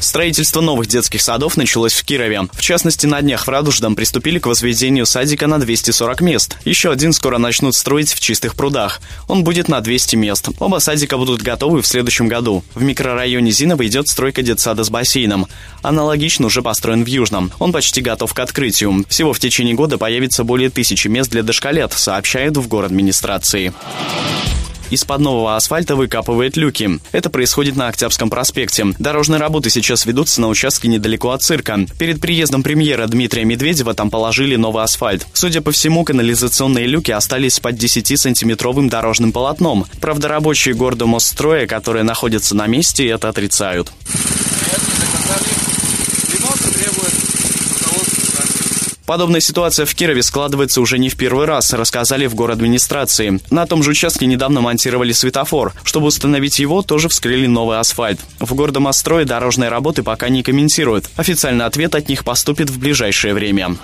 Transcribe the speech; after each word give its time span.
Строительство 0.00 0.60
новых 0.60 0.86
детских 0.86 1.22
садов 1.22 1.56
началось 1.56 1.92
в 1.92 2.04
Кирове. 2.04 2.48
В 2.52 2.60
частности, 2.60 3.06
на 3.06 3.20
днях 3.20 3.46
в 3.46 3.50
Радужном 3.50 3.94
приступили 3.94 4.38
к 4.38 4.46
возведению 4.46 5.06
садика 5.06 5.46
на 5.46 5.58
240 5.58 6.20
мест. 6.22 6.56
Еще 6.64 6.90
один 6.90 7.12
скоро 7.12 7.38
начнут 7.38 7.74
строить 7.74 8.12
в 8.12 8.20
Чистых 8.20 8.54
прудах. 8.54 9.00
Он 9.28 9.44
будет 9.44 9.68
на 9.68 9.80
200 9.80 10.16
мест. 10.16 10.48
Оба 10.58 10.78
садика 10.78 11.16
будут 11.16 11.42
готовы 11.42 11.82
в 11.82 11.86
следующем 11.86 12.28
году. 12.28 12.64
В 12.74 12.82
микрорайоне 12.82 13.50
Зиново 13.50 13.86
идет 13.86 14.08
стройка 14.08 14.42
детсада 14.42 14.84
с 14.84 14.90
бассейном. 14.90 15.46
Аналогично 15.82 16.46
уже 16.46 16.62
построен 16.62 17.04
в 17.04 17.06
Южном. 17.06 17.52
Он 17.58 17.72
почти 17.72 18.00
готов 18.00 18.32
к 18.34 18.38
открытию. 18.38 19.04
Всего 19.08 19.32
в 19.32 19.38
течение 19.38 19.74
года 19.74 19.98
появится 19.98 20.44
более 20.44 20.70
тысячи 20.70 21.08
мест 21.08 21.30
для 21.30 21.42
дошколет, 21.42 21.92
сообщают 21.92 22.56
в 22.56 22.68
город 22.68 22.90
администрации. 22.90 23.72
Из-под 24.90 25.20
нового 25.20 25.56
асфальта 25.56 25.96
выкапывает 25.96 26.56
люки. 26.56 27.00
Это 27.12 27.30
происходит 27.30 27.76
на 27.76 27.88
Октябрьском 27.88 28.28
проспекте. 28.28 28.86
Дорожные 28.98 29.40
работы 29.40 29.70
сейчас 29.70 30.04
ведутся 30.04 30.40
на 30.40 30.48
участке 30.48 30.88
недалеко 30.88 31.30
от 31.30 31.42
цирка. 31.42 31.78
Перед 31.98 32.20
приездом 32.20 32.62
премьера 32.62 33.06
Дмитрия 33.06 33.44
Медведева 33.44 33.94
там 33.94 34.10
положили 34.10 34.56
новый 34.56 34.82
асфальт. 34.82 35.26
Судя 35.32 35.60
по 35.60 35.70
всему, 35.70 36.04
канализационные 36.04 36.86
люки 36.86 37.12
остались 37.12 37.60
под 37.60 37.76
10-сантиметровым 37.76 38.88
дорожным 38.88 39.32
полотном. 39.32 39.86
Правда, 40.00 40.28
рабочие 40.28 40.74
гордомостстроя, 40.74 41.66
которые 41.66 42.02
находятся 42.02 42.56
на 42.56 42.66
месте, 42.66 43.06
это 43.06 43.28
отрицают. 43.28 43.92
Подобная 49.10 49.40
ситуация 49.40 49.86
в 49.86 49.94
Кирове 49.96 50.22
складывается 50.22 50.80
уже 50.80 50.96
не 50.96 51.08
в 51.08 51.16
первый 51.16 51.44
раз, 51.44 51.72
рассказали 51.72 52.28
в 52.28 52.36
город 52.36 52.58
администрации. 52.58 53.40
На 53.50 53.66
том 53.66 53.82
же 53.82 53.90
участке 53.90 54.24
недавно 54.26 54.60
монтировали 54.60 55.10
светофор. 55.10 55.72
Чтобы 55.82 56.06
установить 56.06 56.60
его, 56.60 56.82
тоже 56.82 57.08
вскрыли 57.08 57.46
новый 57.46 57.80
асфальт. 57.80 58.20
В 58.38 58.54
Гордомострое 58.54 59.24
дорожные 59.24 59.68
работы 59.68 60.04
пока 60.04 60.28
не 60.28 60.44
комментируют. 60.44 61.10
Официальный 61.16 61.64
ответ 61.64 61.96
от 61.96 62.08
них 62.08 62.22
поступит 62.22 62.70
в 62.70 62.78
ближайшее 62.78 63.34
время. 63.34 63.78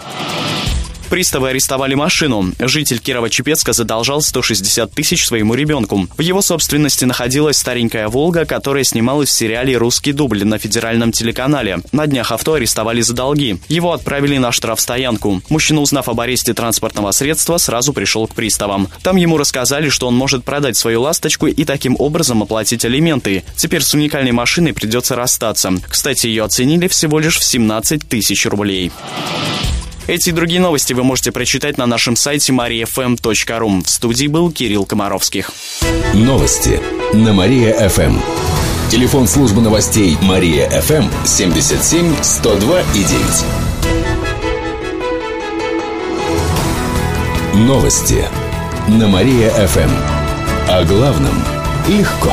Приставы 1.11 1.51
арестовали 1.51 1.95
машину. 1.95 2.53
Житель 2.59 2.99
Кирова-Чепецка 2.99 3.73
задолжал 3.73 4.21
160 4.21 4.91
тысяч 4.91 5.25
своему 5.25 5.55
ребенку. 5.55 6.09
В 6.17 6.21
его 6.21 6.43
собственности 6.43 7.05
находилась 7.05 7.59
старенькая 7.59 8.09
«Волга», 8.09 8.45
которая 8.45 8.83
снималась 8.83 9.29
в 9.29 9.33
сериале 9.33 9.77
«Русский 9.77 10.13
дубль» 10.13 10.45
на 10.45 10.59
федеральном 10.59 11.13
телеканале. 11.13 11.79
На 11.93 12.09
днях 12.09 12.33
авто 12.33 12.55
арестовали 12.55 13.03
за 13.03 13.15
долги. 13.15 13.61
Его 13.69 13.93
отправили 13.93 14.37
на 14.39 14.51
штрафстоянку. 14.51 15.43
Мужчина, 15.49 15.81
узнав 15.81 16.09
об 16.09 16.21
аресте 16.21 16.55
транспортного 16.55 17.13
средства, 17.13 17.59
сразу 17.59 17.93
пришел 17.93 18.27
к 18.27 18.35
приставам. 18.35 18.89
Там 19.03 19.17
ему 19.17 19.39
рассказали, 19.39 19.91
что 19.91 20.09
он 20.09 20.17
может 20.17 20.45
продать 20.45 20.77
свою 20.77 21.03
«Ласточку» 21.03 21.47
и 21.47 21.65
таким 21.65 21.95
образом 22.01 22.43
оплатить 22.43 22.85
алименты. 22.85 23.45
Теперь 23.57 23.83
с 23.83 23.95
уникальной 23.95 24.33
машиной 24.33 24.73
придется 24.73 25.15
расстаться. 25.15 25.73
Кстати, 25.89 26.27
ее 26.27 26.43
оценили 26.43 26.89
всего 26.89 27.21
лишь 27.21 27.39
в 27.39 27.45
17 27.45 28.09
тысяч 28.09 28.45
рублей. 28.47 28.91
Эти 30.07 30.29
и 30.29 30.33
другие 30.33 30.61
новости 30.61 30.93
вы 30.93 31.03
можете 31.03 31.33
прочитать 31.33 31.79
на 31.79 31.87
нашем 31.87 32.15
сайте 32.15 32.53
mariafm.ru. 32.53 33.85
В 33.85 33.91
студии 33.91 34.29
был 34.29 34.53
Кирилл 34.53 34.87
Комаровских. 34.87 35.51
Новости 36.15 36.81
на 37.13 37.33
Мария-ФМ. 37.33 38.19
Телефон 38.89 39.27
службы 39.27 39.61
новостей 39.61 40.17
Мария-ФМ 40.23 41.07
77 41.25 42.23
102 42.23 42.81
и 42.83 43.03
9. 47.55 47.67
Новости 47.67 48.25
на 48.87 49.09
Мария-ФМ. 49.09 49.91
О 50.69 50.85
главном 50.85 51.35
легко. 51.89 52.33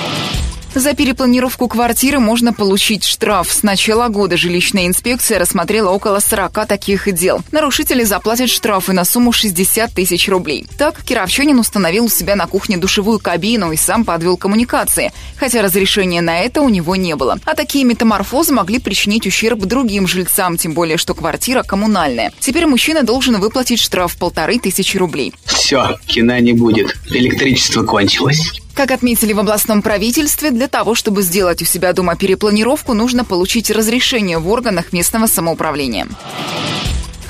За 0.73 0.93
перепланировку 0.93 1.67
квартиры 1.67 2.19
можно 2.19 2.53
получить 2.53 3.03
штраф. 3.03 3.51
С 3.51 3.61
начала 3.61 4.07
года 4.07 4.37
жилищная 4.37 4.87
инспекция 4.87 5.37
рассмотрела 5.37 5.89
около 5.89 6.19
40 6.19 6.65
таких 6.65 7.13
дел. 7.13 7.41
Нарушители 7.51 8.05
заплатят 8.05 8.49
штрафы 8.49 8.93
на 8.93 9.03
сумму 9.03 9.33
60 9.33 9.93
тысяч 9.93 10.29
рублей. 10.29 10.65
Так, 10.77 11.03
кировчанин 11.03 11.59
установил 11.59 12.05
у 12.05 12.09
себя 12.09 12.37
на 12.37 12.47
кухне 12.47 12.77
душевую 12.77 13.19
кабину 13.19 13.73
и 13.73 13.75
сам 13.75 14.05
подвел 14.05 14.37
коммуникации, 14.37 15.11
хотя 15.35 15.61
разрешения 15.61 16.21
на 16.21 16.39
это 16.39 16.61
у 16.61 16.69
него 16.69 16.95
не 16.95 17.17
было. 17.17 17.37
А 17.43 17.53
такие 17.53 17.83
метаморфозы 17.83 18.53
могли 18.53 18.79
причинить 18.79 19.27
ущерб 19.27 19.59
другим 19.59 20.07
жильцам, 20.07 20.55
тем 20.55 20.73
более, 20.73 20.95
что 20.95 21.13
квартира 21.13 21.63
коммунальная. 21.63 22.31
Теперь 22.39 22.65
мужчина 22.65 23.03
должен 23.03 23.41
выплатить 23.41 23.81
штраф 23.81 24.15
полторы 24.15 24.57
тысячи 24.57 24.95
рублей. 24.95 25.33
Все, 25.43 25.97
кино 26.07 26.37
не 26.37 26.53
будет. 26.53 26.95
Электричество 27.09 27.83
кончилось. 27.83 28.61
Как 28.75 28.91
отметили 28.91 29.33
в 29.33 29.39
областном 29.39 29.81
правительстве, 29.81 30.51
для 30.51 30.67
того, 30.67 30.95
чтобы 30.95 31.21
сделать 31.21 31.61
у 31.61 31.65
себя 31.65 31.93
дома 31.93 32.15
перепланировку, 32.15 32.93
нужно 32.93 33.25
получить 33.25 33.69
разрешение 33.69 34.37
в 34.37 34.49
органах 34.49 34.93
местного 34.93 35.27
самоуправления. 35.27 36.07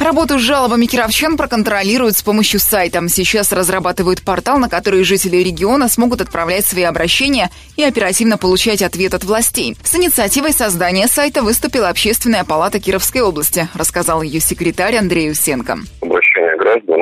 Работу 0.02 0.40
с 0.40 0.42
жалобами 0.42 0.88
кировчан 0.88 1.38
проконтролируют 1.38 2.18
с 2.18 2.24
помощью 2.24 2.60
сайта. 2.60 3.08
Сейчас 3.08 3.52
разрабатывают 3.52 4.24
портал, 4.24 4.58
на 4.58 4.68
который 4.68 5.04
жители 5.04 5.38
региона 5.38 5.88
смогут 5.90 6.22
отправлять 6.22 6.66
свои 6.66 6.84
обращения 6.84 7.52
и 7.78 7.84
оперативно 7.84 8.40
получать 8.40 8.82
ответ 8.82 9.14
от 9.14 9.24
властей. 9.24 9.78
С 9.84 9.96
инициативой 9.96 10.54
создания 10.54 11.08
сайта 11.08 11.44
выступила 11.44 11.90
Общественная 11.90 12.44
палата 12.44 12.80
Кировской 12.80 13.22
области, 13.22 13.68
рассказал 13.76 14.24
ее 14.24 14.40
секретарь 14.40 14.96
Андрей 14.96 15.30
Усенко. 15.30 15.78
Обращение 16.02 16.58
граждан 16.58 17.02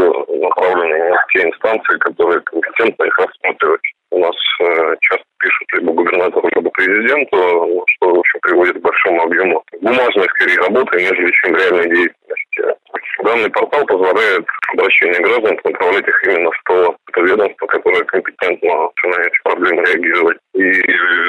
направлены 0.00 1.12
в 1.12 1.32
те 1.32 1.48
инстанции, 1.48 1.98
которые 1.98 2.40
компетентно 2.40 3.04
их 3.04 3.18
рассматривать. 3.18 3.82
У 4.12 4.18
нас 4.18 4.34
э, 4.60 4.96
часто 5.00 5.24
пишут 5.38 5.72
либо 5.74 5.92
губернатору, 5.92 6.48
либо 6.54 6.70
президенту, 6.70 7.84
что, 7.86 8.14
в 8.14 8.18
общем, 8.18 8.40
приводит 8.40 8.76
к 8.78 8.82
большому 8.82 9.22
объему 9.22 9.62
бумажной, 9.80 10.28
скорее, 10.30 10.58
работы, 10.58 10.96
нежели 11.00 11.30
чем 11.30 11.56
реальной 11.56 11.88
деятельности. 11.88 12.80
Данный 13.22 13.50
портал 13.50 13.84
позволяет 13.86 14.46
обращение 14.72 15.20
граждан 15.20 15.58
направлять 15.62 16.08
их 16.08 16.24
именно 16.24 16.50
в 16.50 16.62
то 16.64 16.96
ведомство, 17.16 17.66
которое 17.66 18.04
компетентно 18.04 18.90
на 19.04 19.20
эти 19.22 19.42
проблемы 19.44 19.84
реагировать. 19.84 20.38
И, 20.54 20.72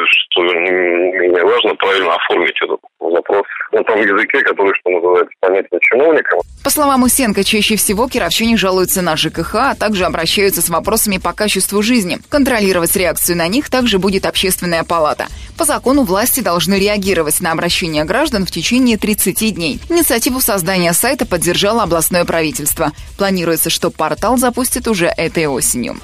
что 0.05 0.43
не 0.43 0.71
менее 0.71 1.43
важно, 1.43 1.75
правильно 1.75 2.15
оформить 2.15 2.61
этот 2.61 2.79
запрос 3.11 3.43
на 3.71 3.83
том 3.83 3.99
языке, 4.01 4.41
который, 4.41 4.73
что 4.79 4.89
называется, 4.89 5.33
понятен 5.39 5.79
чиновникам. 5.81 6.39
По 6.63 6.69
словам 6.69 7.03
Усенко, 7.03 7.43
чаще 7.43 7.75
всего 7.75 8.07
кировчане 8.07 8.57
жалуются 8.57 9.01
на 9.01 9.15
ЖКХ, 9.15 9.55
а 9.55 9.75
также 9.75 10.05
обращаются 10.05 10.61
с 10.61 10.69
вопросами 10.69 11.17
по 11.17 11.33
качеству 11.33 11.81
жизни. 11.81 12.19
Контролировать 12.29 12.95
реакцию 12.95 13.37
на 13.37 13.47
них 13.47 13.69
также 13.69 13.99
будет 13.99 14.25
общественная 14.25 14.83
палата. 14.83 15.27
По 15.57 15.65
закону 15.65 16.03
власти 16.03 16.41
должны 16.41 16.75
реагировать 16.75 17.41
на 17.41 17.51
обращения 17.51 18.03
граждан 18.03 18.45
в 18.45 18.51
течение 18.51 18.97
30 18.97 19.55
дней. 19.55 19.79
Инициативу 19.89 20.39
создания 20.39 20.93
сайта 20.93 21.25
поддержало 21.25 21.83
областное 21.83 22.25
правительство. 22.25 22.91
Планируется, 23.17 23.69
что 23.69 23.89
портал 23.89 24.37
запустит 24.37 24.87
уже 24.87 25.07
этой 25.07 25.47
осенью. 25.47 25.97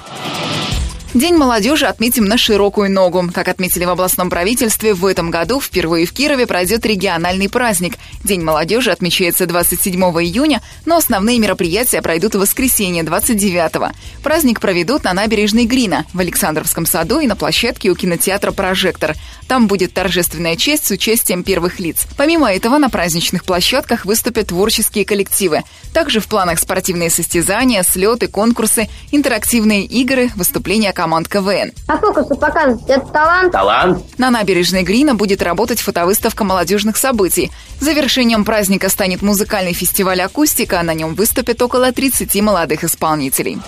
День 1.14 1.36
молодежи 1.36 1.86
отметим 1.86 2.26
на 2.26 2.36
широкую 2.36 2.90
ногу. 2.90 3.30
Как 3.32 3.48
отметили 3.48 3.86
в 3.86 3.88
областном 3.88 4.28
правительстве, 4.28 4.92
в 4.92 5.06
этом 5.06 5.30
году 5.30 5.58
впервые 5.58 6.04
в 6.04 6.12
Кирове 6.12 6.46
пройдет 6.46 6.84
региональный 6.84 7.48
праздник. 7.48 7.94
День 8.24 8.42
молодежи 8.42 8.90
отмечается 8.90 9.46
27 9.46 9.98
июня, 9.98 10.60
но 10.84 10.98
основные 10.98 11.38
мероприятия 11.38 12.02
пройдут 12.02 12.34
в 12.34 12.40
воскресенье 12.40 13.04
29-го. 13.04 13.88
Праздник 14.22 14.60
проведут 14.60 15.04
на 15.04 15.14
набережной 15.14 15.64
Грина, 15.64 16.04
в 16.12 16.20
Александровском 16.20 16.84
саду 16.84 17.20
и 17.20 17.26
на 17.26 17.36
площадке 17.36 17.88
у 17.88 17.94
кинотеатра 17.94 18.52
«Прожектор». 18.52 19.16
Там 19.48 19.66
будет 19.66 19.94
торжественная 19.94 20.56
честь 20.56 20.86
с 20.86 20.90
участием 20.90 21.42
первых 21.42 21.80
лиц. 21.80 22.06
Помимо 22.18 22.52
этого, 22.52 22.76
на 22.76 22.90
праздничных 22.90 23.44
площадках 23.44 24.04
выступят 24.04 24.48
творческие 24.48 25.06
коллективы. 25.06 25.62
Также 25.94 26.20
в 26.20 26.28
планах 26.28 26.58
спортивные 26.58 27.08
состязания, 27.08 27.82
слеты, 27.82 28.28
конкурсы, 28.28 28.90
интерактивные 29.10 29.86
игры, 29.86 30.30
выступления 30.36 30.92
команд 30.98 31.28
КВН. 31.28 31.70
А 31.86 31.96
фокусы 31.96 32.34
показывать– 32.34 32.82
это 32.88 33.06
талант? 33.06 33.52
Талант? 33.52 34.18
На 34.18 34.30
набережной 34.30 34.82
Грина 34.82 35.14
будет 35.14 35.42
работать 35.42 35.80
фотовыставка 35.80 36.42
молодежных 36.42 36.96
событий. 36.96 37.52
Завершением 37.78 38.44
праздника 38.44 38.88
станет 38.88 39.22
музыкальный 39.22 39.74
фестиваль 39.74 40.20
«Акустика», 40.22 40.82
на 40.82 40.94
нем 40.94 41.14
выступят 41.14 41.62
около 41.62 41.92
30 41.92 42.42
молодых 42.42 42.82
исполнителей. 42.82 43.58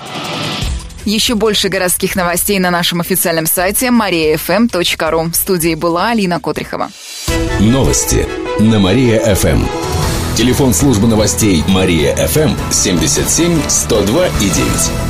Еще 1.05 1.37
больше 1.37 1.69
городских 1.69 2.17
новостей 2.17 2.59
на 2.59 2.73
нашем 2.73 3.01
официальном 3.01 3.47
сайте 3.47 3.87
mariafm.ru. 3.87 5.31
В 5.31 5.37
студии 5.37 5.77
была 5.77 6.09
Алина 6.11 6.41
Котрихова. 6.41 6.91
Новости 7.61 8.27
на 8.59 8.81
Мария-ФМ. 8.81 9.67
Телефон 10.37 10.75
службы 10.75 11.07
новостей 11.07 11.63
Мария-ФМ 11.69 12.57
77 12.73 13.61
102 13.69 14.27
и 14.27 14.51
9. 14.51 15.10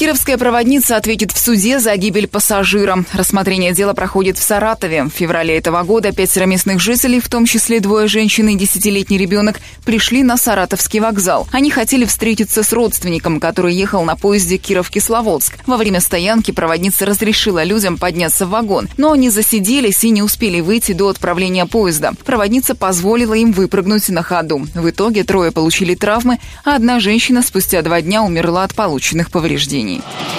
Кировская 0.00 0.38
проводница 0.38 0.96
ответит 0.96 1.30
в 1.30 1.38
суде 1.38 1.78
за 1.78 1.94
гибель 1.94 2.26
пассажира. 2.26 3.04
Рассмотрение 3.12 3.74
дела 3.74 3.92
проходит 3.92 4.38
в 4.38 4.42
Саратове. 4.42 5.04
В 5.04 5.10
феврале 5.10 5.58
этого 5.58 5.82
года 5.82 6.10
пятеро 6.10 6.46
местных 6.46 6.80
жителей, 6.80 7.20
в 7.20 7.28
том 7.28 7.44
числе 7.44 7.80
двое 7.80 8.08
женщин 8.08 8.48
и 8.48 8.56
десятилетний 8.56 9.18
ребенок, 9.18 9.60
пришли 9.84 10.22
на 10.22 10.38
Саратовский 10.38 11.00
вокзал. 11.00 11.46
Они 11.52 11.70
хотели 11.70 12.06
встретиться 12.06 12.62
с 12.62 12.72
родственником, 12.72 13.40
который 13.40 13.74
ехал 13.74 14.02
на 14.04 14.16
поезде 14.16 14.56
Киров-Кисловодск. 14.56 15.58
Во 15.66 15.76
время 15.76 16.00
стоянки 16.00 16.50
проводница 16.50 17.04
разрешила 17.04 17.62
людям 17.62 17.98
подняться 17.98 18.46
в 18.46 18.50
вагон, 18.50 18.88
но 18.96 19.12
они 19.12 19.28
засиделись 19.28 20.02
и 20.02 20.08
не 20.08 20.22
успели 20.22 20.62
выйти 20.62 20.92
до 20.92 21.10
отправления 21.10 21.66
поезда. 21.66 22.14
Проводница 22.24 22.74
позволила 22.74 23.34
им 23.34 23.52
выпрыгнуть 23.52 24.08
на 24.08 24.22
ходу. 24.22 24.66
В 24.74 24.88
итоге 24.88 25.24
трое 25.24 25.52
получили 25.52 25.94
травмы, 25.94 26.38
а 26.64 26.76
одна 26.76 27.00
женщина 27.00 27.42
спустя 27.42 27.82
два 27.82 28.00
дня 28.00 28.22
умерла 28.22 28.64
от 28.64 28.74
полученных 28.74 29.30
повреждений. 29.30 29.89
Germany. 29.98 30.29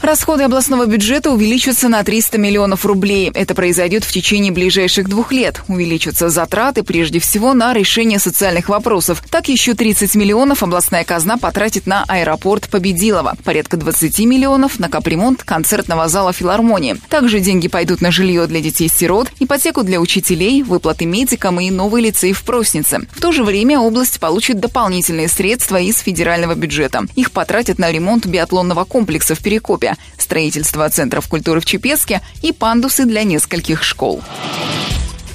Расходы 0.00 0.44
областного 0.44 0.86
бюджета 0.86 1.32
увеличатся 1.32 1.88
на 1.88 2.04
300 2.04 2.38
миллионов 2.38 2.86
рублей. 2.86 3.30
Это 3.34 3.54
произойдет 3.54 4.04
в 4.04 4.12
течение 4.12 4.52
ближайших 4.52 5.08
двух 5.08 5.32
лет. 5.32 5.62
Увеличатся 5.66 6.28
затраты 6.28 6.84
прежде 6.84 7.18
всего 7.18 7.52
на 7.52 7.74
решение 7.74 8.20
социальных 8.20 8.68
вопросов. 8.68 9.22
Так 9.28 9.48
еще 9.48 9.74
30 9.74 10.14
миллионов 10.14 10.62
областная 10.62 11.04
казна 11.04 11.36
потратит 11.36 11.86
на 11.86 12.04
аэропорт 12.06 12.68
Победилова. 12.68 13.36
Порядка 13.42 13.76
20 13.76 14.20
миллионов 14.20 14.78
на 14.78 14.88
капремонт 14.88 15.42
концертного 15.42 16.08
зала 16.08 16.32
филармонии. 16.32 16.96
Также 17.08 17.40
деньги 17.40 17.66
пойдут 17.66 18.00
на 18.00 18.12
жилье 18.12 18.46
для 18.46 18.60
детей-сирот, 18.60 19.32
ипотеку 19.40 19.82
для 19.82 20.00
учителей, 20.00 20.62
выплаты 20.62 21.06
медикам 21.06 21.58
и 21.60 21.70
новый 21.70 22.02
лицей 22.02 22.32
в 22.32 22.44
Проснице. 22.44 23.00
В 23.10 23.20
то 23.20 23.32
же 23.32 23.42
время 23.42 23.80
область 23.80 24.20
получит 24.20 24.60
дополнительные 24.60 25.26
средства 25.28 25.76
из 25.76 25.98
федерального 25.98 26.54
бюджета. 26.54 27.02
Их 27.16 27.32
потратят 27.32 27.78
на 27.80 27.90
ремонт 27.90 28.26
биатлонного 28.26 28.84
комплекса 28.84 29.34
в 29.34 29.40
Перекопе 29.40 29.87
строительство 30.18 30.88
центров 30.90 31.28
культуры 31.28 31.60
в 31.60 31.64
Чепецке 31.64 32.20
и 32.42 32.52
пандусы 32.52 33.04
для 33.04 33.24
нескольких 33.24 33.82
школ. 33.82 34.22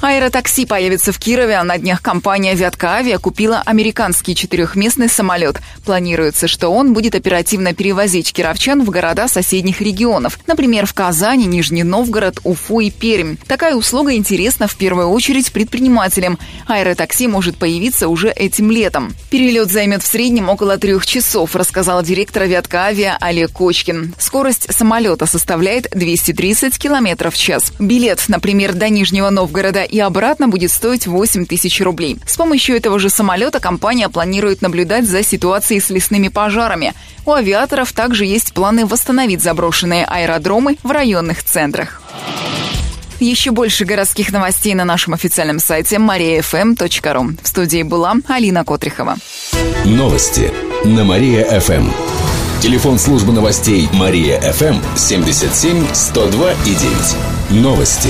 Аэротакси 0.04 0.66
появится 0.66 1.14
в 1.14 1.18
Кирове, 1.18 1.56
а 1.56 1.64
на 1.64 1.78
днях 1.78 2.02
компания 2.02 2.56
«Вятка 2.56 2.96
Авиа» 2.96 3.20
купила 3.20 3.64
американский 3.66 4.36
четырехместный 4.36 5.08
самолет. 5.08 5.62
Планируется, 5.86 6.50
что 6.50 6.68
он 6.68 6.94
будет 6.94 7.16
оперативно 7.16 7.74
перевозить 7.74 8.34
кировчан 8.34 8.84
в 8.84 8.90
города 8.90 9.30
соседних 9.30 9.80
регионов, 9.80 10.40
например, 10.46 10.88
в 10.88 10.94
Казани, 10.94 11.46
Нижний 11.46 11.84
Новгород, 11.84 12.42
Уфу 12.44 12.82
и 12.82 12.92
Пермь. 12.92 13.38
Такая 13.48 13.76
услуга 13.76 14.14
интересна 14.16 14.68
в 14.68 14.76
первую 14.76 15.08
очередь 15.08 15.54
предпринимателям. 15.54 16.38
Аэротакси 16.68 17.28
может 17.28 17.56
появиться 17.56 18.10
уже 18.10 18.30
этим 18.30 18.72
летом. 18.72 19.16
Перелет 19.30 19.72
займет 19.72 20.04
в 20.04 20.06
среднем 20.06 20.50
около 20.50 20.78
трех 20.78 21.06
часов, 21.06 21.56
рассказал 21.56 22.04
директор 22.04 22.44
«Вятка 22.44 22.88
Авиа» 22.88 23.16
Олег 23.22 23.54
Кочкин. 23.54 24.16
Скорость 24.20 24.68
самолета 24.74 25.28
составляет 25.28 25.90
230 25.92 26.78
км 26.78 27.32
в 27.32 27.38
час. 27.38 27.72
Билет, 27.80 28.22
например, 28.28 28.74
до 28.74 28.90
Нижнего 28.90 29.30
Новгорода 29.30 29.86
и 29.94 30.00
обратно 30.00 30.48
будет 30.48 30.72
стоить 30.72 31.06
8 31.06 31.46
тысяч 31.46 31.80
рублей. 31.80 32.18
С 32.26 32.36
помощью 32.36 32.76
этого 32.76 32.98
же 32.98 33.12
самолета 33.12 33.60
компания 33.60 34.10
планирует 34.10 34.64
наблюдать 34.64 35.06
за 35.06 35.24
ситуацией 35.24 35.82
с 35.82 35.92
лесными 35.92 36.30
пожарами. 36.30 36.94
У 37.28 37.32
авиаторов 37.32 37.94
также 37.94 38.26
есть 38.26 38.54
планы 38.54 38.88
восстановить 38.88 39.44
заброшенные 39.44 40.06
аэродромы 40.06 40.78
в 40.82 40.90
районных 40.90 41.44
центрах. 41.44 42.02
Еще 43.20 43.52
больше 43.52 43.86
городских 43.86 44.32
новостей 44.32 44.74
на 44.74 44.84
нашем 44.84 45.14
официальном 45.14 45.60
сайте 45.60 45.98
mariafm.ru. 45.98 47.38
В 47.44 47.48
студии 47.48 47.84
была 47.84 48.16
Алина 48.28 48.66
Котрихова. 48.66 49.18
Новости 49.86 50.52
на 50.86 51.04
Мария-ФМ. 51.04 51.92
Телефон 52.62 52.98
службы 52.98 53.32
новостей 53.32 53.88
Мария-ФМ 53.94 54.98
77 54.98 55.86
102 55.94 56.52
и 56.52 56.74
9. 57.52 57.62
Новости 57.62 58.10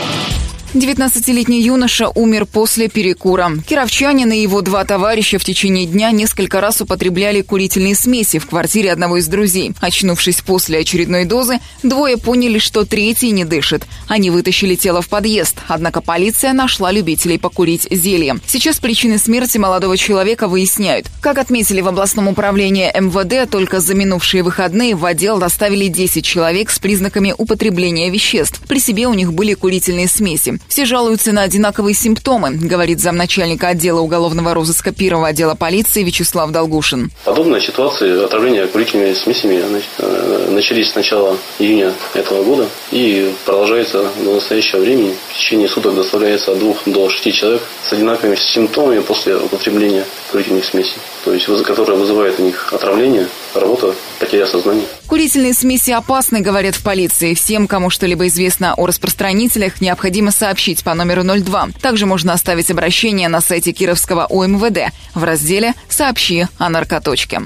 19-летний 0.73 1.61
юноша 1.61 2.07
умер 2.15 2.45
после 2.45 2.87
перекура. 2.87 3.51
Кировчанин 3.67 4.31
и 4.31 4.39
его 4.39 4.61
два 4.61 4.85
товарища 4.85 5.37
в 5.37 5.43
течение 5.43 5.85
дня 5.85 6.11
несколько 6.11 6.61
раз 6.61 6.79
употребляли 6.79 7.41
курительные 7.41 7.93
смеси 7.93 8.39
в 8.39 8.47
квартире 8.47 8.93
одного 8.93 9.17
из 9.17 9.27
друзей. 9.27 9.73
Очнувшись 9.81 10.39
после 10.39 10.79
очередной 10.79 11.25
дозы, 11.25 11.59
двое 11.83 12.15
поняли, 12.15 12.57
что 12.57 12.85
третий 12.85 13.31
не 13.31 13.43
дышит. 13.43 13.83
Они 14.07 14.29
вытащили 14.29 14.75
тело 14.75 15.01
в 15.01 15.09
подъезд, 15.09 15.57
однако 15.67 15.99
полиция 15.99 16.53
нашла 16.53 16.89
любителей 16.89 17.37
покурить 17.37 17.89
зелье. 17.91 18.37
Сейчас 18.47 18.79
причины 18.79 19.17
смерти 19.17 19.57
молодого 19.57 19.97
человека 19.97 20.47
выясняют. 20.47 21.07
Как 21.19 21.37
отметили 21.37 21.81
в 21.81 21.89
областном 21.89 22.29
управлении 22.29 22.89
МВД, 22.97 23.51
только 23.51 23.81
за 23.81 23.93
минувшие 23.93 24.41
выходные 24.41 24.95
в 24.95 25.03
отдел 25.03 25.37
доставили 25.37 25.87
10 25.87 26.23
человек 26.23 26.69
с 26.69 26.79
признаками 26.79 27.35
употребления 27.37 28.09
веществ. 28.09 28.61
При 28.69 28.79
себе 28.79 29.07
у 29.07 29.13
них 29.13 29.33
были 29.33 29.53
курительные 29.53 30.07
смеси. 30.07 30.60
Все 30.67 30.85
жалуются 30.85 31.31
на 31.33 31.41
одинаковые 31.41 31.93
симптомы, 31.93 32.51
говорит 32.51 32.99
замначальника 32.99 33.69
отдела 33.69 33.99
уголовного 33.99 34.53
розыска 34.53 34.91
первого 34.91 35.27
отдела 35.27 35.55
полиции 35.55 36.03
Вячеслав 36.03 36.51
Долгушин. 36.51 37.11
Подобные 37.25 37.61
ситуации 37.61 38.23
отравления 38.23 38.67
курительными 38.67 39.13
смесями 39.13 39.61
э, 39.97 40.47
начались 40.49 40.91
с 40.91 40.95
начала 40.95 41.37
июня 41.59 41.93
этого 42.13 42.43
года 42.43 42.69
и 42.91 43.33
продолжается 43.45 44.05
до 44.23 44.35
настоящего 44.35 44.79
времени. 44.79 45.15
В 45.29 45.37
течение 45.37 45.67
суток 45.67 45.95
доставляется 45.95 46.53
от 46.53 46.59
двух 46.59 46.77
до 46.85 47.09
шести 47.09 47.33
человек 47.33 47.61
с 47.87 47.93
одинаковыми 47.93 48.35
симптомами 48.35 48.99
после 48.99 49.35
употребления 49.35 50.05
курительных 50.31 50.63
смесей, 50.63 50.97
то 51.25 51.33
есть 51.33 51.47
которые 51.63 51.97
вызывают 51.97 52.39
у 52.39 52.43
них 52.43 52.71
отравление, 52.71 53.27
работа, 53.53 53.93
потеря 54.19 54.47
сознания. 54.47 54.85
Курительные 55.07 55.53
смеси 55.53 55.91
опасны, 55.91 56.39
говорят 56.39 56.75
в 56.75 56.83
полиции. 56.83 57.33
Всем, 57.33 57.67
кому 57.67 57.89
что-либо 57.89 58.27
известно 58.27 58.73
о 58.75 58.85
распространителях, 58.85 59.81
необходимо 59.81 60.31
сообщить 60.31 60.50
по 60.83 60.93
номеру 60.93 61.23
02. 61.23 61.69
Также 61.81 62.05
можно 62.05 62.33
оставить 62.33 62.69
обращение 62.69 63.29
на 63.29 63.41
сайте 63.41 63.71
Кировского 63.71 64.25
УМВД 64.27 64.91
в 65.13 65.23
разделе 65.23 65.73
«Сообщи 65.89 66.47
о 66.57 66.69
наркоточке». 66.69 67.41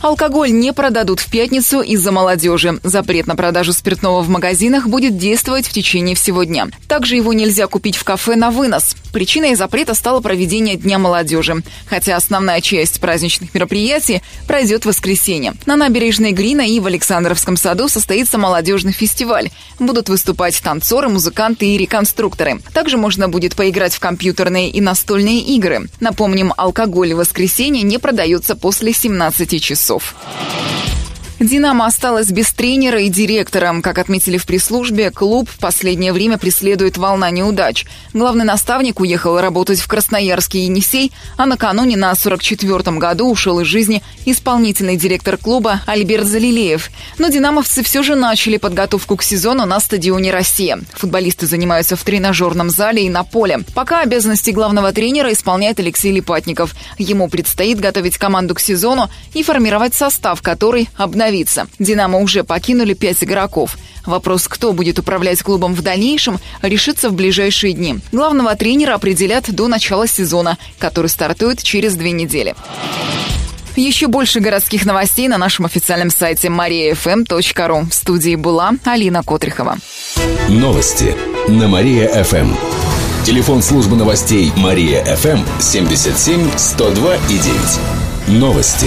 Алкоголь 0.00 0.52
не 0.52 0.72
продадут 0.72 1.18
в 1.18 1.28
пятницу 1.28 1.80
из-за 1.80 2.12
молодежи. 2.12 2.78
Запрет 2.84 3.26
на 3.26 3.34
продажу 3.34 3.72
спиртного 3.72 4.22
в 4.22 4.28
магазинах 4.28 4.86
будет 4.86 5.18
действовать 5.18 5.66
в 5.66 5.72
течение 5.72 6.14
всего 6.14 6.44
дня. 6.44 6.68
Также 6.86 7.16
его 7.16 7.32
нельзя 7.32 7.66
купить 7.66 7.96
в 7.96 8.04
кафе 8.04 8.36
на 8.36 8.52
вынос. 8.52 8.94
Причиной 9.12 9.56
запрета 9.56 9.94
стало 9.94 10.20
проведение 10.20 10.76
Дня 10.76 10.98
молодежи. 10.98 11.62
Хотя 11.86 12.16
основная 12.16 12.60
часть 12.60 13.00
праздничных 13.00 13.52
мероприятий 13.54 14.22
пройдет 14.46 14.84
в 14.84 14.88
воскресенье. 14.88 15.54
На 15.66 15.74
набережной 15.74 16.30
Грина 16.30 16.60
и 16.60 16.78
в 16.78 16.86
Александровском 16.86 17.56
саду 17.56 17.88
состоится 17.88 18.38
молодежный 18.38 18.92
фестиваль. 18.92 19.50
Будут 19.80 20.08
выступать 20.08 20.60
танцоры, 20.62 21.08
музыканты 21.08 21.66
и 21.66 21.76
реконструкторы. 21.76 22.60
Также 22.72 22.98
можно 22.98 23.28
будет 23.28 23.56
поиграть 23.56 23.94
в 23.94 24.00
компьютерные 24.00 24.70
и 24.70 24.80
настольные 24.80 25.40
игры. 25.40 25.88
Напомним, 25.98 26.54
алкоголь 26.56 27.14
в 27.14 27.16
воскресенье 27.16 27.82
не 27.82 27.98
продается 27.98 28.54
после 28.54 28.92
17 28.92 29.60
часов 29.60 29.87
часов. 29.88 30.14
«Динамо» 31.40 31.86
осталась 31.86 32.32
без 32.32 32.50
тренера 32.50 33.00
и 33.00 33.08
директора. 33.08 33.80
Как 33.80 33.98
отметили 33.98 34.38
в 34.38 34.46
пресс-службе, 34.46 35.12
клуб 35.12 35.48
в 35.48 35.60
последнее 35.60 36.12
время 36.12 36.36
преследует 36.36 36.98
волна 36.98 37.30
неудач. 37.30 37.86
Главный 38.12 38.44
наставник 38.44 38.98
уехал 38.98 39.40
работать 39.40 39.78
в 39.78 39.86
Красноярский 39.86 40.64
Енисей, 40.64 41.12
а 41.36 41.46
накануне 41.46 41.96
на 41.96 42.10
44-м 42.10 42.98
году 42.98 43.30
ушел 43.30 43.60
из 43.60 43.68
жизни 43.68 44.02
исполнительный 44.26 44.96
директор 44.96 45.36
клуба 45.36 45.80
Альберт 45.86 46.26
Залилеев. 46.26 46.90
Но 47.18 47.28
«Динамовцы» 47.28 47.84
все 47.84 48.02
же 48.02 48.16
начали 48.16 48.56
подготовку 48.56 49.16
к 49.16 49.22
сезону 49.22 49.64
на 49.64 49.78
стадионе 49.78 50.32
«Россия». 50.32 50.80
Футболисты 50.94 51.46
занимаются 51.46 51.94
в 51.94 52.02
тренажерном 52.02 52.68
зале 52.68 53.06
и 53.06 53.10
на 53.10 53.22
поле. 53.22 53.60
Пока 53.76 54.00
обязанности 54.00 54.50
главного 54.50 54.90
тренера 54.90 55.32
исполняет 55.32 55.78
Алексей 55.78 56.10
Липатников. 56.10 56.74
Ему 56.98 57.28
предстоит 57.28 57.78
готовить 57.78 58.18
команду 58.18 58.56
к 58.56 58.60
сезону 58.60 59.08
и 59.34 59.44
формировать 59.44 59.94
состав, 59.94 60.42
который 60.42 60.88
обновится 60.96 61.27
остановиться. 61.28 61.66
«Динамо» 61.78 62.18
уже 62.18 62.44
покинули 62.44 62.94
пять 62.94 63.22
игроков. 63.22 63.76
Вопрос, 64.06 64.48
кто 64.48 64.72
будет 64.72 64.98
управлять 64.98 65.42
клубом 65.42 65.74
в 65.74 65.82
дальнейшем, 65.82 66.38
решится 66.62 67.10
в 67.10 67.12
ближайшие 67.12 67.74
дни. 67.74 67.96
Главного 68.12 68.54
тренера 68.54 68.94
определят 68.94 69.52
до 69.52 69.68
начала 69.68 70.06
сезона, 70.06 70.56
который 70.78 71.08
стартует 71.08 71.62
через 71.62 71.94
две 71.94 72.12
недели. 72.12 72.54
Еще 73.76 74.08
больше 74.08 74.40
городских 74.40 74.86
новостей 74.86 75.28
на 75.28 75.38
нашем 75.38 75.66
официальном 75.66 76.10
сайте 76.10 76.48
mariafm.ru. 76.48 77.90
В 77.90 77.94
студии 77.94 78.34
была 78.34 78.72
Алина 78.84 79.22
Котрихова. 79.22 79.76
Новости 80.48 81.14
на 81.48 81.68
Мария-ФМ. 81.68 82.54
Телефон 83.24 83.62
службы 83.62 83.96
новостей 83.96 84.50
Мария 84.56 85.04
ФМ 85.04 85.40
77 85.60 86.50
102 86.56 87.14
и 87.14 87.38
9. 87.38 88.40
Новости 88.40 88.86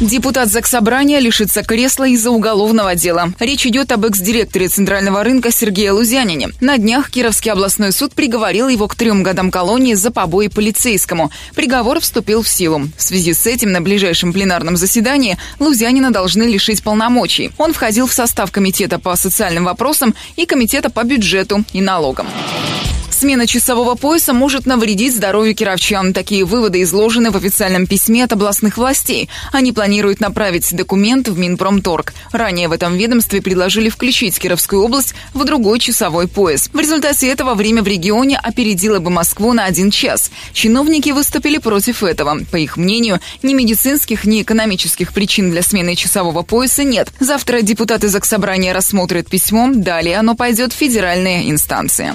Депутат 0.00 0.48
Заксобрания 0.48 1.18
лишится 1.18 1.64
кресла 1.64 2.06
из-за 2.06 2.30
уголовного 2.30 2.94
дела. 2.94 3.32
Речь 3.40 3.66
идет 3.66 3.90
об 3.90 4.04
экс-директоре 4.04 4.68
Центрального 4.68 5.24
рынка 5.24 5.50
Сергея 5.50 5.92
Лузянине. 5.92 6.50
На 6.60 6.78
днях 6.78 7.10
Кировский 7.10 7.50
областной 7.50 7.90
суд 7.90 8.14
приговорил 8.14 8.68
его 8.68 8.86
к 8.86 8.94
трем 8.94 9.24
годам 9.24 9.50
колонии 9.50 9.94
за 9.94 10.12
побои 10.12 10.46
полицейскому. 10.46 11.32
Приговор 11.56 11.98
вступил 11.98 12.42
в 12.42 12.48
силу. 12.48 12.88
В 12.96 13.02
связи 13.02 13.34
с 13.34 13.44
этим 13.44 13.72
на 13.72 13.80
ближайшем 13.80 14.32
пленарном 14.32 14.76
заседании 14.76 15.36
Лузянина 15.58 16.12
должны 16.12 16.44
лишить 16.44 16.84
полномочий. 16.84 17.50
Он 17.58 17.72
входил 17.72 18.06
в 18.06 18.12
состав 18.12 18.52
Комитета 18.52 19.00
по 19.00 19.16
социальным 19.16 19.64
вопросам 19.64 20.14
и 20.36 20.46
Комитета 20.46 20.90
по 20.90 21.02
бюджету 21.02 21.64
и 21.72 21.80
налогам. 21.80 22.28
Смена 23.18 23.48
часового 23.48 23.96
пояса 23.96 24.32
может 24.32 24.64
навредить 24.64 25.12
здоровью 25.12 25.52
кировчан. 25.52 26.12
Такие 26.12 26.44
выводы 26.44 26.82
изложены 26.82 27.32
в 27.32 27.36
официальном 27.36 27.88
письме 27.88 28.22
от 28.22 28.32
областных 28.32 28.76
властей. 28.76 29.28
Они 29.50 29.72
планируют 29.72 30.20
направить 30.20 30.72
документ 30.72 31.26
в 31.26 31.36
Минпромторг. 31.36 32.14
Ранее 32.30 32.68
в 32.68 32.72
этом 32.72 32.94
ведомстве 32.94 33.42
предложили 33.42 33.88
включить 33.88 34.38
Кировскую 34.38 34.84
область 34.84 35.16
в 35.34 35.44
другой 35.44 35.80
часовой 35.80 36.28
пояс. 36.28 36.70
В 36.72 36.78
результате 36.78 37.26
этого 37.26 37.54
время 37.54 37.82
в 37.82 37.88
регионе 37.88 38.38
опередило 38.38 39.00
бы 39.00 39.10
Москву 39.10 39.52
на 39.52 39.64
один 39.64 39.90
час. 39.90 40.30
Чиновники 40.52 41.10
выступили 41.10 41.58
против 41.58 42.04
этого. 42.04 42.38
По 42.52 42.56
их 42.56 42.76
мнению, 42.76 43.18
ни 43.42 43.52
медицинских, 43.52 44.26
ни 44.26 44.42
экономических 44.42 45.12
причин 45.12 45.50
для 45.50 45.62
смены 45.62 45.96
часового 45.96 46.42
пояса 46.42 46.84
нет. 46.84 47.08
Завтра 47.18 47.62
депутаты 47.62 48.06
Заксобрания 48.06 48.72
рассмотрят 48.72 49.28
письмо. 49.28 49.70
Далее 49.74 50.18
оно 50.18 50.36
пойдет 50.36 50.72
в 50.72 50.76
федеральные 50.76 51.50
инстанции. 51.50 52.14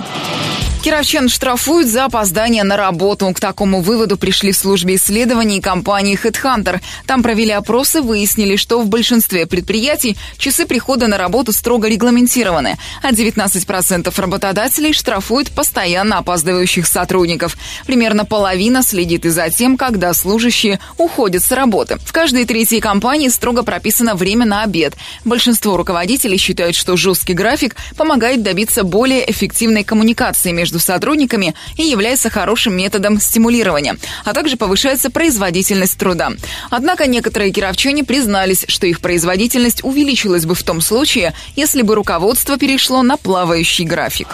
Кировчан 0.84 1.30
штрафуют 1.30 1.88
за 1.88 2.04
опоздание 2.04 2.66
на 2.66 2.76
работу. 2.76 3.32
К 3.32 3.40
такому 3.40 3.80
выводу 3.80 4.18
пришли 4.18 4.52
в 4.52 4.58
службе 4.58 4.96
исследований 4.96 5.62
компании 5.62 6.20
HeadHunter. 6.22 6.82
Там 7.06 7.24
провели 7.24 7.52
опросы, 7.52 8.02
выяснили, 8.02 8.58
что 8.58 8.82
в 8.82 8.88
большинстве 8.88 9.46
предприятий 9.46 10.18
часы 10.38 10.66
прихода 10.66 11.08
на 11.08 11.18
работу 11.18 11.54
строго 11.54 11.88
регламентированы, 11.88 12.78
а 13.02 13.14
19% 13.14 14.14
работодателей 14.20 14.92
штрафуют 14.92 15.52
постоянно 15.52 16.18
опаздывающих 16.18 16.86
сотрудников. 16.86 17.56
Примерно 17.88 18.26
половина 18.26 18.84
следит 18.84 19.24
и 19.26 19.30
за 19.30 19.50
тем, 19.50 19.78
когда 19.78 20.14
служащие 20.14 20.82
уходят 20.98 21.46
с 21.46 21.52
работы. 21.54 21.98
В 22.06 22.12
каждой 22.12 22.44
третьей 22.44 22.82
компании 22.82 23.30
строго 23.30 23.64
прописано 23.64 24.16
время 24.16 24.46
на 24.46 24.64
обед. 24.64 24.96
Большинство 25.24 25.78
руководителей 25.78 26.36
считают, 26.36 26.76
что 26.76 26.98
жесткий 26.98 27.36
график 27.36 27.78
помогает 27.96 28.44
добиться 28.44 28.84
более 28.84 29.32
эффективной 29.32 29.86
коммуникации 29.86 30.52
между 30.52 30.73
между 30.74 30.80
сотрудниками 30.80 31.54
и 31.78 31.84
является 31.84 32.30
хорошим 32.30 32.76
методом 32.76 33.20
стимулирования, 33.20 33.98
а 34.26 34.34
также 34.34 34.58
повышается 34.58 35.12
производительность 35.12 35.98
труда. 35.98 36.32
Однако 36.72 37.06
некоторые 37.06 37.52
кировчане 37.52 38.04
признались, 38.04 38.66
что 38.68 38.88
их 38.88 39.00
производительность 39.00 39.84
увеличилась 39.84 40.46
бы 40.46 40.56
в 40.56 40.64
том 40.64 40.82
случае, 40.82 41.34
если 41.56 41.84
бы 41.84 41.96
руководство 41.96 42.58
перешло 42.58 43.04
на 43.04 43.18
плавающий 43.18 43.86
график. 43.86 44.28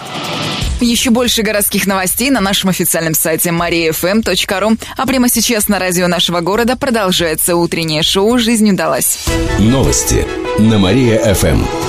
Еще 0.80 1.10
больше 1.10 1.42
городских 1.42 1.86
новостей 1.88 2.30
на 2.30 2.40
нашем 2.40 2.70
официальном 2.70 3.14
сайте 3.14 3.50
mariafm.ru. 3.50 4.80
А 4.96 5.06
прямо 5.06 5.28
сейчас 5.28 5.68
на 5.68 5.78
радио 5.78 6.08
нашего 6.08 6.40
города 6.40 6.78
продолжается 6.78 7.58
утреннее 7.58 8.02
шоу 8.02 8.40
«Жизнь 8.40 8.70
удалась». 8.72 9.26
Новости 9.60 10.26
на 10.58 10.78
Мария-ФМ. 10.78 11.89